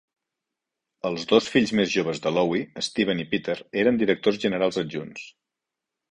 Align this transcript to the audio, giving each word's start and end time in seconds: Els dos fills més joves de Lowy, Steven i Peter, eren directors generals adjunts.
Els 1.09 1.25
dos 1.31 1.49
fills 1.55 1.73
més 1.79 1.91
joves 1.95 2.21
de 2.23 2.31
Lowy, 2.37 2.61
Steven 2.87 3.21
i 3.25 3.25
Peter, 3.33 3.57
eren 3.83 3.99
directors 4.05 4.41
generals 4.47 4.81
adjunts. 4.83 5.27